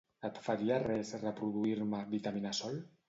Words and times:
Et 0.27 0.37
faria 0.45 0.79
res 0.85 1.11
reproduir-me 1.25 2.01
"Vitamina 2.15 2.59
sol"? 2.63 2.81